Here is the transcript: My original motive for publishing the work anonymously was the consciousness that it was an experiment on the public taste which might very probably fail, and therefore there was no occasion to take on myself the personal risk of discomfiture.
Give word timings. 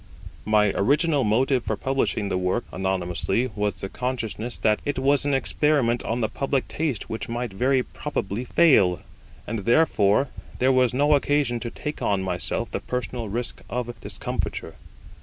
My 0.45 0.71
original 0.71 1.23
motive 1.23 1.63
for 1.65 1.77
publishing 1.77 2.29
the 2.29 2.37
work 2.39 2.65
anonymously 2.71 3.51
was 3.55 3.75
the 3.81 3.87
consciousness 3.87 4.57
that 4.57 4.79
it 4.83 4.97
was 4.97 5.25
an 5.25 5.35
experiment 5.35 6.03
on 6.03 6.21
the 6.21 6.27
public 6.27 6.67
taste 6.67 7.07
which 7.07 7.29
might 7.29 7.53
very 7.53 7.83
probably 7.83 8.43
fail, 8.43 9.03
and 9.45 9.59
therefore 9.59 10.29
there 10.57 10.71
was 10.71 10.91
no 10.91 11.13
occasion 11.13 11.59
to 11.59 11.69
take 11.69 12.01
on 12.01 12.23
myself 12.23 12.71
the 12.71 12.79
personal 12.79 13.29
risk 13.29 13.61
of 13.69 13.93
discomfiture. 14.01 14.73